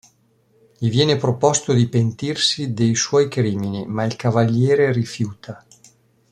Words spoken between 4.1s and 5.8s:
Cavaliere rifiuta.